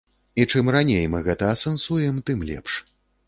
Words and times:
І 0.43 0.45
чым 0.51 0.71
раней 0.75 1.03
мы 1.15 1.19
гэта 1.27 1.51
асэнсуем, 1.55 2.19
тым 2.31 2.41
лепш. 2.51 2.81